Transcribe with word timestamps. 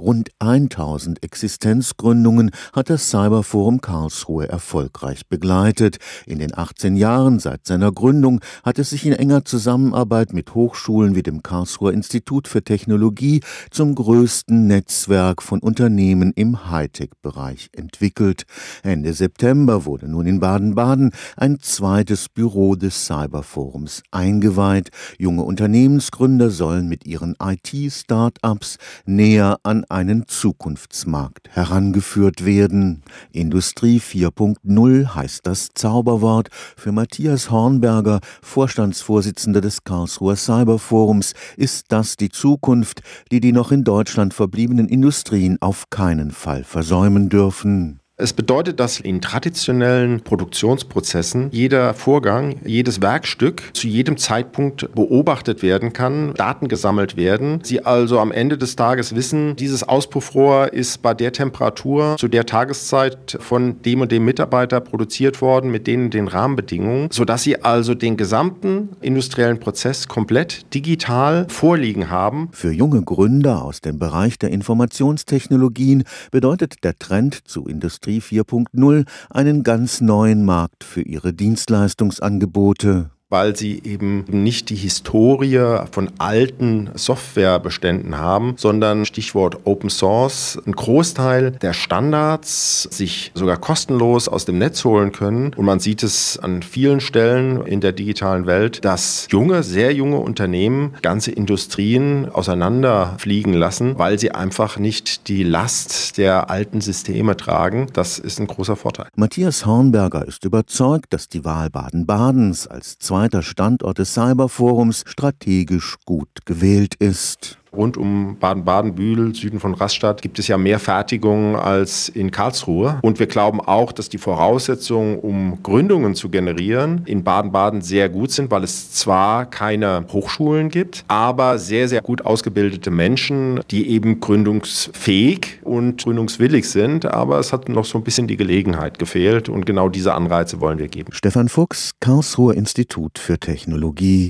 Rund 0.00 0.30
1000 0.38 1.24
Existenzgründungen 1.24 2.52
hat 2.72 2.88
das 2.88 3.10
Cyberforum 3.10 3.80
Karlsruhe 3.80 4.48
erfolgreich 4.48 5.26
begleitet. 5.26 5.96
In 6.24 6.38
den 6.38 6.56
18 6.56 6.94
Jahren 6.94 7.40
seit 7.40 7.66
seiner 7.66 7.90
Gründung 7.90 8.40
hat 8.62 8.78
es 8.78 8.90
sich 8.90 9.04
in 9.06 9.12
enger 9.12 9.44
Zusammenarbeit 9.44 10.32
mit 10.32 10.54
Hochschulen 10.54 11.16
wie 11.16 11.24
dem 11.24 11.42
Karlsruher 11.42 11.92
Institut 11.92 12.46
für 12.46 12.62
Technologie 12.62 13.40
zum 13.72 13.96
größten 13.96 14.68
Netzwerk 14.68 15.42
von 15.42 15.58
Unternehmen 15.58 16.32
im 16.36 16.70
Hightech-Bereich 16.70 17.70
entwickelt. 17.72 18.44
Ende 18.84 19.12
September 19.12 19.84
wurde 19.84 20.06
nun 20.06 20.26
in 20.26 20.38
Baden-Baden 20.38 21.10
ein 21.36 21.58
zweites 21.58 22.28
Büro 22.28 22.76
des 22.76 23.06
Cyberforums 23.06 24.04
eingeweiht. 24.12 24.90
Junge 25.18 25.42
Unternehmensgründer 25.42 26.50
sollen 26.50 26.86
mit 26.86 27.04
ihren 27.04 27.34
IT-Startups 27.42 28.78
näher 29.04 29.58
an 29.64 29.84
einen 29.88 30.26
Zukunftsmarkt 30.26 31.48
herangeführt 31.50 32.44
werden. 32.44 33.02
Industrie 33.32 34.00
4.0 34.00 35.14
heißt 35.14 35.46
das 35.46 35.68
Zauberwort 35.74 36.48
für 36.76 36.92
Matthias 36.92 37.50
Hornberger, 37.50 38.20
Vorstandsvorsitzender 38.42 39.60
des 39.60 39.84
Karlsruher 39.84 40.36
Cyberforums. 40.36 41.34
Ist 41.56 41.86
das 41.88 42.16
die 42.16 42.30
Zukunft, 42.30 43.02
die 43.30 43.40
die 43.40 43.52
noch 43.52 43.72
in 43.72 43.84
Deutschland 43.84 44.34
verbliebenen 44.34 44.88
Industrien 44.88 45.58
auf 45.60 45.90
keinen 45.90 46.30
Fall 46.30 46.64
versäumen 46.64 47.28
dürfen? 47.28 48.00
Es 48.20 48.32
bedeutet, 48.32 48.80
dass 48.80 48.98
in 48.98 49.20
traditionellen 49.20 50.22
Produktionsprozessen 50.22 51.50
jeder 51.52 51.94
Vorgang, 51.94 52.56
jedes 52.64 53.00
Werkstück 53.00 53.62
zu 53.74 53.86
jedem 53.86 54.16
Zeitpunkt 54.16 54.92
beobachtet 54.92 55.62
werden 55.62 55.92
kann, 55.92 56.34
Daten 56.34 56.66
gesammelt 56.66 57.16
werden. 57.16 57.60
Sie 57.62 57.86
also 57.86 58.18
am 58.18 58.32
Ende 58.32 58.58
des 58.58 58.74
Tages 58.74 59.14
wissen, 59.14 59.54
dieses 59.54 59.84
Auspuffrohr 59.84 60.72
ist 60.72 61.00
bei 61.00 61.14
der 61.14 61.32
Temperatur 61.32 62.16
zu 62.18 62.26
der 62.26 62.44
Tageszeit 62.44 63.38
von 63.38 63.80
dem 63.82 64.00
und 64.00 64.10
dem 64.10 64.24
Mitarbeiter 64.24 64.80
produziert 64.80 65.40
worden 65.40 65.70
mit 65.70 65.86
denen 65.86 66.10
den 66.10 66.26
Rahmenbedingungen, 66.26 67.10
sodass 67.12 67.44
sie 67.44 67.62
also 67.62 67.94
den 67.94 68.16
gesamten 68.16 68.88
industriellen 69.00 69.60
Prozess 69.60 70.08
komplett 70.08 70.74
digital 70.74 71.46
vorliegen 71.48 72.10
haben. 72.10 72.48
Für 72.50 72.72
junge 72.72 73.00
Gründer 73.00 73.62
aus 73.62 73.80
dem 73.80 74.00
Bereich 74.00 74.40
der 74.40 74.50
Informationstechnologien 74.50 76.02
bedeutet 76.32 76.82
der 76.82 76.98
Trend 76.98 77.46
zu 77.46 77.68
Industrie 77.68 78.07
Industrie 78.08 78.40
4.0 78.40 79.06
einen 79.30 79.62
ganz 79.62 80.00
neuen 80.00 80.44
Markt 80.44 80.84
für 80.84 81.02
ihre 81.02 81.32
Dienstleistungsangebote 81.34 83.10
weil 83.30 83.56
sie 83.56 83.82
eben 83.84 84.24
nicht 84.28 84.70
die 84.70 84.76
Historie 84.76 85.78
von 85.90 86.10
alten 86.18 86.90
Softwarebeständen 86.94 88.16
haben, 88.16 88.54
sondern 88.56 89.04
Stichwort 89.04 89.58
Open 89.64 89.90
Source, 89.90 90.58
ein 90.66 90.72
Großteil 90.72 91.52
der 91.52 91.74
Standards 91.74 92.84
sich 92.84 93.30
sogar 93.34 93.58
kostenlos 93.58 94.28
aus 94.28 94.44
dem 94.44 94.58
Netz 94.58 94.84
holen 94.84 95.12
können. 95.12 95.52
Und 95.54 95.66
man 95.66 95.78
sieht 95.78 96.02
es 96.02 96.38
an 96.38 96.62
vielen 96.62 97.00
Stellen 97.00 97.66
in 97.66 97.80
der 97.80 97.92
digitalen 97.92 98.46
Welt, 98.46 98.84
dass 98.84 99.26
junge, 99.30 99.62
sehr 99.62 99.92
junge 99.92 100.18
Unternehmen 100.18 100.94
ganze 101.02 101.30
Industrien 101.30 102.28
auseinanderfliegen 102.30 103.52
lassen, 103.52 103.98
weil 103.98 104.18
sie 104.18 104.30
einfach 104.30 104.78
nicht 104.78 105.28
die 105.28 105.42
Last 105.42 106.16
der 106.16 106.50
alten 106.50 106.80
Systeme 106.80 107.36
tragen. 107.36 107.88
Das 107.92 108.18
ist 108.18 108.40
ein 108.40 108.46
großer 108.46 108.76
Vorteil. 108.76 109.08
Matthias 109.16 109.66
Hornberger 109.66 110.26
ist 110.26 110.44
überzeugt, 110.44 111.12
dass 111.12 111.28
die 111.28 111.44
Wahl 111.44 111.68
Baden-Badens 111.70 112.66
als 112.66 112.98
zwei 112.98 113.17
zweiter 113.18 113.42
Standort 113.42 113.98
des 113.98 114.14
Cyberforums 114.14 115.02
strategisch 115.04 115.96
gut 116.04 116.28
gewählt 116.44 116.94
ist. 117.00 117.58
Rund 117.76 117.96
um 117.96 118.36
Baden-Baden-Bühl, 118.38 119.34
Süden 119.34 119.60
von 119.60 119.74
Rastatt, 119.74 120.22
gibt 120.22 120.38
es 120.38 120.48
ja 120.48 120.58
mehr 120.58 120.78
Fertigungen 120.78 121.56
als 121.56 122.08
in 122.08 122.30
Karlsruhe. 122.30 122.98
Und 123.02 123.18
wir 123.18 123.26
glauben 123.26 123.60
auch, 123.60 123.92
dass 123.92 124.08
die 124.08 124.18
Voraussetzungen, 124.18 125.18
um 125.18 125.62
Gründungen 125.62 126.14
zu 126.14 126.28
generieren, 126.28 127.02
in 127.06 127.24
Baden-Baden 127.24 127.82
sehr 127.82 128.08
gut 128.08 128.30
sind, 128.30 128.50
weil 128.50 128.64
es 128.64 128.92
zwar 128.92 129.46
keine 129.46 130.04
Hochschulen 130.12 130.68
gibt, 130.70 131.04
aber 131.08 131.58
sehr, 131.58 131.88
sehr 131.88 132.02
gut 132.02 132.24
ausgebildete 132.24 132.90
Menschen, 132.90 133.60
die 133.70 133.88
eben 133.88 134.20
gründungsfähig 134.20 135.60
und 135.62 136.02
gründungswillig 136.02 136.68
sind. 136.68 137.04
Aber 137.06 137.38
es 137.38 137.52
hat 137.52 137.68
noch 137.68 137.84
so 137.84 137.98
ein 137.98 138.04
bisschen 138.04 138.26
die 138.26 138.36
Gelegenheit 138.36 138.98
gefehlt 138.98 139.48
und 139.48 139.66
genau 139.66 139.88
diese 139.88 140.14
Anreize 140.14 140.60
wollen 140.60 140.78
wir 140.78 140.88
geben. 140.88 141.12
Stefan 141.12 141.48
Fuchs, 141.48 141.92
Karlsruher 142.00 142.54
Institut 142.54 143.18
für 143.18 143.38
Technologie. 143.38 144.26